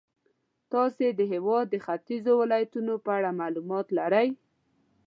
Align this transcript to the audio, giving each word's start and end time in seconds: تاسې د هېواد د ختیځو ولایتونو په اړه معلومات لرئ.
تاسې 0.73 1.05
د 1.19 1.21
هېواد 1.33 1.65
د 1.69 1.75
ختیځو 1.85 2.31
ولایتونو 2.41 2.93
په 3.03 3.09
اړه 3.17 3.37
معلومات 3.41 3.87
لرئ. 3.97 4.29